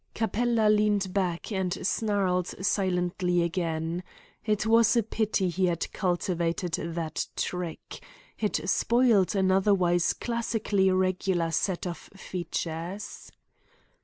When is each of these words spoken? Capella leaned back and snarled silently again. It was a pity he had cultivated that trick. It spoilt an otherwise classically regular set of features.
Capella 0.15 0.67
leaned 0.67 1.13
back 1.13 1.51
and 1.51 1.85
snarled 1.85 2.47
silently 2.65 3.43
again. 3.43 4.01
It 4.43 4.65
was 4.65 4.95
a 4.97 5.03
pity 5.03 5.47
he 5.49 5.67
had 5.67 5.93
cultivated 5.93 6.71
that 6.95 7.27
trick. 7.35 8.01
It 8.39 8.67
spoilt 8.67 9.35
an 9.35 9.51
otherwise 9.51 10.13
classically 10.13 10.89
regular 10.89 11.51
set 11.51 11.85
of 11.85 11.97
features. 11.97 13.31